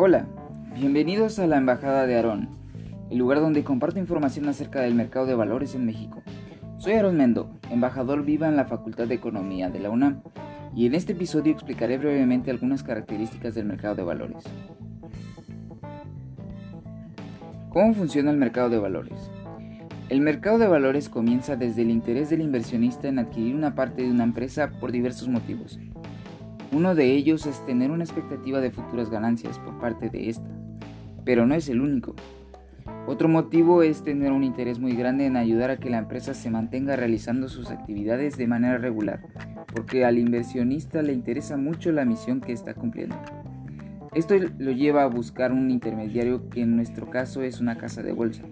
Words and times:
Hola, 0.00 0.28
bienvenidos 0.76 1.40
a 1.40 1.48
la 1.48 1.56
Embajada 1.56 2.06
de 2.06 2.14
Aarón, 2.14 2.50
el 3.10 3.18
lugar 3.18 3.40
donde 3.40 3.64
comparto 3.64 3.98
información 3.98 4.48
acerca 4.48 4.80
del 4.80 4.94
mercado 4.94 5.26
de 5.26 5.34
valores 5.34 5.74
en 5.74 5.86
México. 5.86 6.22
Soy 6.76 6.92
Aarón 6.92 7.16
Mendo, 7.16 7.50
embajador 7.68 8.24
viva 8.24 8.46
en 8.46 8.54
la 8.54 8.66
Facultad 8.66 9.08
de 9.08 9.16
Economía 9.16 9.70
de 9.70 9.80
la 9.80 9.90
UNAM, 9.90 10.22
y 10.72 10.86
en 10.86 10.94
este 10.94 11.14
episodio 11.14 11.52
explicaré 11.52 11.98
brevemente 11.98 12.52
algunas 12.52 12.84
características 12.84 13.56
del 13.56 13.66
mercado 13.66 13.96
de 13.96 14.04
valores. 14.04 14.44
¿Cómo 17.70 17.92
funciona 17.92 18.30
el 18.30 18.36
mercado 18.36 18.70
de 18.70 18.78
valores? 18.78 19.32
El 20.10 20.20
mercado 20.20 20.58
de 20.58 20.68
valores 20.68 21.08
comienza 21.08 21.56
desde 21.56 21.82
el 21.82 21.90
interés 21.90 22.30
del 22.30 22.42
inversionista 22.42 23.08
en 23.08 23.18
adquirir 23.18 23.56
una 23.56 23.74
parte 23.74 24.02
de 24.02 24.12
una 24.12 24.22
empresa 24.22 24.70
por 24.78 24.92
diversos 24.92 25.26
motivos. 25.26 25.80
Uno 26.70 26.94
de 26.94 27.14
ellos 27.14 27.46
es 27.46 27.64
tener 27.64 27.90
una 27.90 28.04
expectativa 28.04 28.60
de 28.60 28.70
futuras 28.70 29.08
ganancias 29.08 29.58
por 29.58 29.78
parte 29.78 30.10
de 30.10 30.28
esta, 30.28 30.46
pero 31.24 31.46
no 31.46 31.54
es 31.54 31.66
el 31.70 31.80
único. 31.80 32.14
Otro 33.06 33.26
motivo 33.26 33.82
es 33.82 34.02
tener 34.02 34.32
un 34.32 34.44
interés 34.44 34.78
muy 34.78 34.92
grande 34.94 35.24
en 35.24 35.38
ayudar 35.38 35.70
a 35.70 35.78
que 35.78 35.88
la 35.88 35.96
empresa 35.96 36.34
se 36.34 36.50
mantenga 36.50 36.94
realizando 36.94 37.48
sus 37.48 37.70
actividades 37.70 38.36
de 38.36 38.46
manera 38.46 38.76
regular, 38.76 39.22
porque 39.74 40.04
al 40.04 40.18
inversionista 40.18 41.00
le 41.00 41.14
interesa 41.14 41.56
mucho 41.56 41.90
la 41.90 42.04
misión 42.04 42.42
que 42.42 42.52
está 42.52 42.74
cumpliendo. 42.74 43.16
Esto 44.14 44.34
lo 44.58 44.72
lleva 44.72 45.04
a 45.04 45.08
buscar 45.08 45.52
un 45.52 45.70
intermediario 45.70 46.50
que 46.50 46.60
en 46.60 46.76
nuestro 46.76 47.08
caso 47.08 47.40
es 47.40 47.60
una 47.60 47.78
casa 47.78 48.02
de 48.02 48.12
bolsa. 48.12 48.42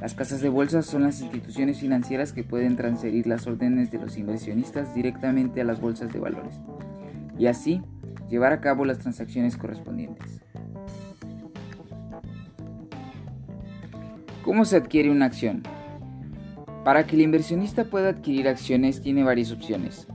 Las 0.00 0.14
casas 0.14 0.42
de 0.42 0.48
bolsa 0.48 0.82
son 0.82 1.02
las 1.02 1.20
instituciones 1.20 1.80
financieras 1.80 2.32
que 2.32 2.44
pueden 2.44 2.76
transferir 2.76 3.26
las 3.26 3.48
órdenes 3.48 3.90
de 3.90 3.98
los 3.98 4.16
inversionistas 4.16 4.94
directamente 4.94 5.60
a 5.60 5.64
las 5.64 5.80
bolsas 5.80 6.12
de 6.12 6.20
valores 6.20 6.60
y 7.38 7.46
así 7.46 7.82
llevar 8.28 8.52
a 8.52 8.60
cabo 8.60 8.84
las 8.84 8.98
transacciones 8.98 9.56
correspondientes. 9.56 10.40
¿Cómo 14.44 14.64
se 14.64 14.76
adquiere 14.76 15.10
una 15.10 15.26
acción? 15.26 15.62
Para 16.84 17.06
que 17.06 17.16
el 17.16 17.22
inversionista 17.22 17.84
pueda 17.84 18.08
adquirir 18.08 18.48
acciones 18.48 19.00
tiene 19.00 19.22
varias 19.22 19.52
opciones. 19.52 20.08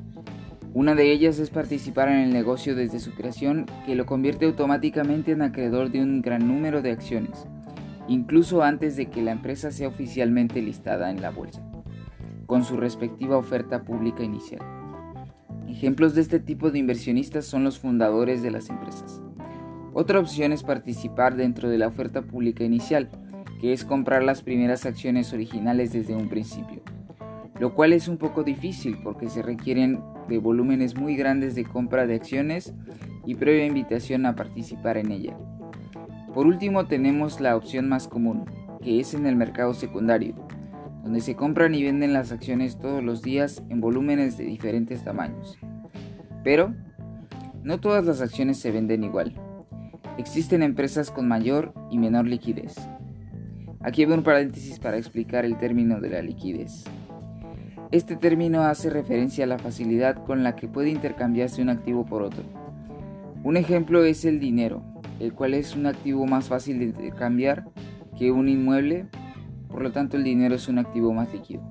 Una 0.74 0.96
de 0.96 1.12
ellas 1.12 1.40
es 1.40 1.50
participar 1.50 2.10
en 2.10 2.18
el 2.18 2.34
negocio 2.34 2.76
desde 2.76 3.00
su 3.00 3.14
creación 3.14 3.66
que 3.86 3.96
lo 3.96 4.06
convierte 4.06 4.46
automáticamente 4.46 5.32
en 5.32 5.42
acreedor 5.42 5.92
de 5.92 6.02
un 6.02 6.22
gran 6.22 6.48
número 6.48 6.82
de 6.82 6.92
acciones 6.92 7.48
incluso 8.08 8.64
antes 8.64 8.96
de 8.96 9.08
que 9.08 9.22
la 9.22 9.32
empresa 9.32 9.72
sea 9.72 9.88
oficialmente 9.88 10.62
listada 10.62 11.12
en 11.12 11.22
la 11.22 11.30
bolsa, 11.30 11.62
con 12.46 12.64
su 12.64 12.78
respectiva 12.78 13.38
oferta 13.38 13.84
pública 13.84 14.24
inicial. 14.24 14.77
Ejemplos 15.68 16.16
de 16.16 16.22
este 16.22 16.40
tipo 16.40 16.72
de 16.72 16.80
inversionistas 16.80 17.46
son 17.46 17.64
los 17.64 17.78
fundadores 17.78 18.42
de 18.42 18.52
las 18.52 18.70
empresas. 18.70 19.22
Otra 19.94 20.20
opción 20.20 20.54
es 20.54 20.64
participar 20.64 21.36
dentro 21.36 21.70
de 21.70 21.78
la 21.78 21.88
oferta 21.88 22.22
pública 22.22 22.64
inicial, 22.64 23.10
que 23.60 23.74
es 23.74 23.84
comprar 23.84 24.24
las 24.24 24.42
primeras 24.42 24.86
acciones 24.86 25.34
originales 25.34 25.92
desde 25.92 26.16
un 26.16 26.30
principio, 26.30 26.82
lo 27.60 27.74
cual 27.74 27.94
es 27.94 28.08
un 28.08 28.18
poco 28.18 28.44
difícil 28.44 29.00
porque 29.04 29.30
se 29.30 29.42
requieren 29.42 30.00
de 30.30 30.38
volúmenes 30.38 30.96
muy 30.96 31.16
grandes 31.16 31.54
de 31.56 31.66
compra 31.66 32.08
de 32.08 32.16
acciones 32.16 32.74
y 33.26 33.36
previa 33.36 33.66
invitación 33.66 34.26
a 34.26 34.36
participar 34.36 34.98
en 34.98 35.12
ella. 35.12 35.38
Por 36.34 36.48
último 36.48 36.86
tenemos 36.86 37.42
la 37.42 37.56
opción 37.56 37.90
más 37.90 38.08
común, 38.08 38.46
que 38.82 39.00
es 39.00 39.14
en 39.14 39.26
el 39.26 39.36
mercado 39.36 39.74
secundario, 39.74 40.36
donde 41.08 41.22
se 41.22 41.38
compran 41.38 41.74
y 41.74 41.84
venden 41.84 42.12
las 42.12 42.34
acciones 42.34 42.78
todos 42.80 43.02
los 43.02 43.22
días 43.22 43.64
en 43.70 43.80
volúmenes 43.80 44.38
de 44.38 44.44
diferentes 44.44 45.06
tamaños. 45.06 45.58
Pero, 46.44 46.76
no 47.64 47.80
todas 47.80 48.04
las 48.04 48.20
acciones 48.20 48.58
se 48.58 48.72
venden 48.72 49.06
igual. 49.06 49.34
Existen 50.18 50.64
empresas 50.64 51.10
con 51.10 51.26
mayor 51.26 51.74
y 51.90 51.98
menor 51.98 52.28
liquidez. 52.28 52.76
Aquí 53.80 54.04
hago 54.04 54.16
un 54.16 54.24
paréntesis 54.24 54.80
para 54.80 54.98
explicar 54.98 55.46
el 55.46 55.58
término 55.58 56.02
de 56.02 56.10
la 56.10 56.22
liquidez. 56.22 56.84
Este 57.92 58.18
término 58.18 58.64
hace 58.64 58.90
referencia 58.90 59.46
a 59.46 59.48
la 59.48 59.60
facilidad 59.60 60.26
con 60.26 60.44
la 60.44 60.58
que 60.58 60.68
puede 60.68 60.90
intercambiarse 60.90 61.62
un 61.62 61.70
activo 61.70 62.06
por 62.06 62.22
otro. 62.22 62.44
Un 63.46 63.56
ejemplo 63.56 64.04
es 64.04 64.26
el 64.26 64.42
dinero, 64.42 64.84
el 65.22 65.32
cual 65.32 65.54
es 65.54 65.74
un 65.74 65.86
activo 65.86 66.26
más 66.26 66.50
fácil 66.50 66.92
de 66.92 67.12
cambiar 67.14 67.64
que 68.20 68.30
un 68.30 68.50
inmueble, 68.50 69.06
por 69.70 69.82
lo 69.82 69.92
tanto 69.92 70.18
el 70.18 70.24
dinero 70.24 70.56
es 70.56 70.68
un 70.68 70.80
activo 70.80 71.14
más 71.14 71.32
líquido. 71.34 71.62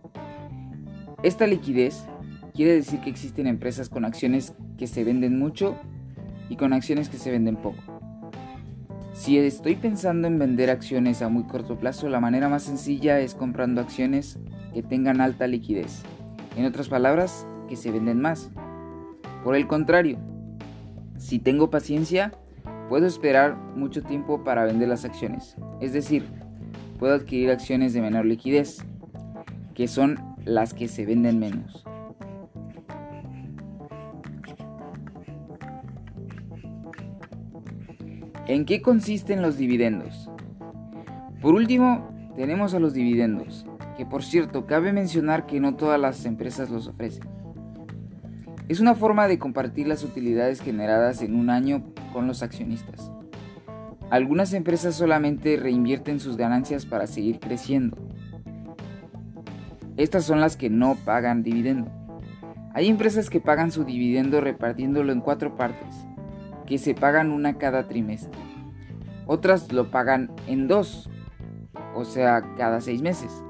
Esta 1.23 1.47
liquidez 1.47 2.05
quiere 2.55 2.75
decir 2.75 3.01
que 3.01 3.11
existen 3.11 3.47
empresas 3.47 3.89
con 3.89 4.05
acciones 4.05 4.55
que 4.79 4.87
se 4.87 5.05
venden 5.05 5.39
mucho 5.39 5.77
y 6.49 6.57
con 6.57 6.73
acciones 6.73 7.09
que 7.09 7.19
se 7.19 7.31
venden 7.31 7.57
poco. 7.57 7.83
Si 9.13 9.39
estoy 9.39 9.77
pensando 9.77 10.29
en 10.29 10.39
vender 10.39 10.71
acciones 10.71 11.23
a 11.23 11.29
muy 11.29 11.45
corto 11.45 11.79
plazo, 11.79 12.09
la 12.09 12.21
manera 12.21 12.49
más 12.49 12.65
sencilla 12.65 13.19
es 13.21 13.35
comprando 13.35 13.81
acciones 13.81 14.39
que 14.75 14.83
tengan 14.83 15.21
alta 15.21 15.47
liquidez. 15.47 16.03
En 16.57 16.67
otras 16.67 16.89
palabras, 16.89 17.47
que 17.69 17.77
se 17.77 17.91
venden 17.91 18.21
más. 18.21 18.51
Por 19.43 19.57
el 19.57 19.67
contrario, 19.67 20.19
si 21.17 21.39
tengo 21.39 21.71
paciencia, 21.71 22.33
Puedo 22.89 23.07
esperar 23.07 23.57
mucho 23.75 24.03
tiempo 24.03 24.45
para 24.45 24.65
vender 24.65 24.89
las 24.89 25.05
acciones, 25.05 25.57
es 25.81 25.93
decir, 25.93 26.25
puedo 26.97 27.15
adquirir 27.15 27.51
acciones 27.51 27.93
de 27.93 28.01
menor 28.01 28.27
liquidez, 28.27 28.85
que 29.75 29.89
son 29.89 30.19
las 30.45 30.75
que 30.75 30.89
se 30.89 31.05
venden 31.05 31.39
menos. 31.39 31.85
¿En 38.47 38.65
qué 38.65 38.81
consisten 38.81 39.43
los 39.43 39.57
dividendos? 39.57 40.31
Por 41.43 41.55
último, 41.55 42.09
tenemos 42.37 42.75
a 42.75 42.79
los 42.79 42.95
dividendos, 42.95 43.67
que 43.97 44.07
por 44.07 44.23
cierto, 44.23 44.67
cabe 44.67 44.93
mencionar 44.93 45.47
que 45.47 45.59
no 45.59 45.75
todas 45.75 46.01
las 46.01 46.25
empresas 46.27 46.71
los 46.71 46.87
ofrecen. 46.87 47.25
Es 48.69 48.81
una 48.81 48.95
forma 48.95 49.27
de 49.27 49.39
compartir 49.39 49.89
las 49.89 50.05
utilidades 50.05 50.61
generadas 50.61 51.23
en 51.23 51.35
un 51.35 51.51
año 51.51 51.85
con 52.13 52.27
los 52.27 52.43
accionistas. 52.43 53.11
Algunas 54.11 54.53
empresas 54.53 54.95
solamente 54.95 55.57
reinvierten 55.57 56.21
sus 56.21 56.37
ganancias 56.37 56.87
para 56.87 57.07
seguir 57.07 57.41
creciendo. 57.41 57.97
Estas 59.97 60.25
son 60.25 60.41
las 60.41 60.57
que 60.57 60.71
no 60.71 60.95
pagan 61.05 61.43
dividendo. 61.43 61.91
Hay 62.73 62.89
empresas 62.89 63.31
que 63.31 63.41
pagan 63.41 63.73
su 63.73 63.85
dividendo 63.85 64.41
repartiéndolo 64.41 65.11
en 65.11 65.21
cuatro 65.21 65.57
partes, 65.57 66.07
que 66.67 66.79
se 66.79 66.95
pagan 66.95 67.33
una 67.33 67.59
cada 67.59 67.89
trimestre. 67.89 68.39
Otras 69.27 69.73
lo 69.73 69.91
pagan 69.91 70.31
en 70.47 70.69
dos, 70.69 71.11
o 71.95 72.05
sea, 72.05 72.55
cada 72.57 72.81
seis 72.81 73.03
meses. 73.03 73.43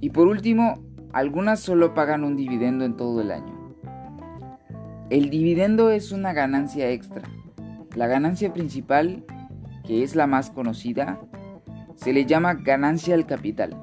Y 0.00 0.10
por 0.10 0.28
último, 0.28 0.78
algunas 1.12 1.60
solo 1.60 1.92
pagan 1.92 2.24
un 2.24 2.36
dividendo 2.36 2.84
en 2.84 2.96
todo 2.96 3.20
el 3.20 3.30
año. 3.30 3.74
El 5.10 5.28
dividendo 5.28 5.90
es 5.90 6.12
una 6.12 6.32
ganancia 6.32 6.90
extra. 6.90 7.22
La 7.94 8.06
ganancia 8.06 8.52
principal, 8.52 9.24
que 9.86 10.02
es 10.02 10.16
la 10.16 10.26
más 10.26 10.50
conocida, 10.50 11.20
se 11.94 12.12
le 12.12 12.26
llama 12.26 12.54
ganancia 12.54 13.14
al 13.14 13.26
capital 13.26 13.76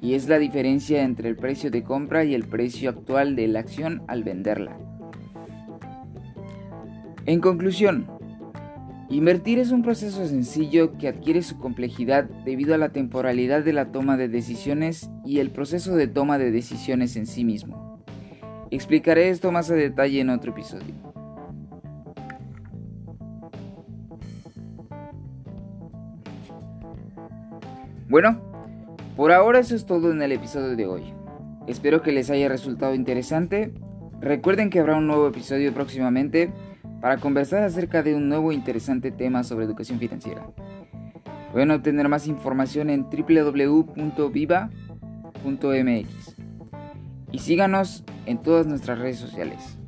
y 0.00 0.14
es 0.14 0.28
la 0.28 0.38
diferencia 0.38 1.02
entre 1.02 1.28
el 1.28 1.36
precio 1.36 1.70
de 1.70 1.82
compra 1.82 2.24
y 2.24 2.34
el 2.34 2.44
precio 2.44 2.90
actual 2.90 3.34
de 3.34 3.48
la 3.48 3.60
acción 3.60 4.02
al 4.08 4.24
venderla. 4.24 4.76
En 7.24 7.40
conclusión, 7.40 8.06
Invertir 9.08 9.60
es 9.60 9.70
un 9.70 9.82
proceso 9.82 10.26
sencillo 10.26 10.98
que 10.98 11.06
adquiere 11.06 11.40
su 11.42 11.58
complejidad 11.58 12.24
debido 12.44 12.74
a 12.74 12.78
la 12.78 12.88
temporalidad 12.88 13.62
de 13.62 13.72
la 13.72 13.92
toma 13.92 14.16
de 14.16 14.26
decisiones 14.26 15.08
y 15.24 15.38
el 15.38 15.50
proceso 15.50 15.94
de 15.94 16.08
toma 16.08 16.38
de 16.38 16.50
decisiones 16.50 17.14
en 17.14 17.26
sí 17.26 17.44
mismo. 17.44 18.02
Explicaré 18.72 19.28
esto 19.28 19.52
más 19.52 19.70
a 19.70 19.74
detalle 19.74 20.20
en 20.20 20.30
otro 20.30 20.50
episodio. 20.50 21.15
Bueno, 28.08 28.40
por 29.16 29.32
ahora 29.32 29.58
eso 29.58 29.74
es 29.74 29.84
todo 29.84 30.12
en 30.12 30.22
el 30.22 30.30
episodio 30.30 30.76
de 30.76 30.86
hoy. 30.86 31.02
Espero 31.66 32.02
que 32.02 32.12
les 32.12 32.30
haya 32.30 32.48
resultado 32.48 32.94
interesante. 32.94 33.74
Recuerden 34.20 34.70
que 34.70 34.78
habrá 34.78 34.96
un 34.96 35.08
nuevo 35.08 35.26
episodio 35.26 35.74
próximamente 35.74 36.52
para 37.00 37.16
conversar 37.16 37.64
acerca 37.64 38.04
de 38.04 38.14
un 38.14 38.28
nuevo 38.28 38.52
interesante 38.52 39.10
tema 39.10 39.42
sobre 39.42 39.64
educación 39.64 39.98
financiera. 39.98 40.46
Pueden 41.52 41.72
obtener 41.72 42.08
más 42.08 42.28
información 42.28 42.90
en 42.90 43.06
www.viva.mx 43.10 43.96
y 47.32 47.38
síganos 47.40 48.04
en 48.26 48.38
todas 48.42 48.66
nuestras 48.66 49.00
redes 49.00 49.18
sociales. 49.18 49.78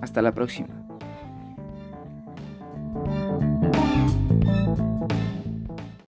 Hasta 0.00 0.22
la 0.22 0.32
próxima. 0.32 0.79